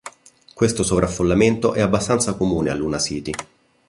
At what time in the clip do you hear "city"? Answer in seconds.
2.97-3.31